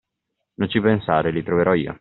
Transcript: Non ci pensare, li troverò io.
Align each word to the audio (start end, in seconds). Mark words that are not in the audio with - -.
Non 0.55 0.67
ci 0.67 0.79
pensare, 0.81 1.29
li 1.29 1.43
troverò 1.43 1.75
io. 1.75 1.89